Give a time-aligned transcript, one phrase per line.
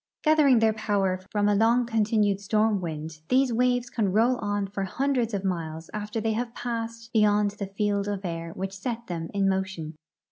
[0.23, 4.83] Gathering their poAver from a long continued storm Avind, these Avaves can roll on for
[4.85, 9.29] hundreds of miles after they have passed beyond the field of air Avhich set them
[9.31, 9.93] in motion.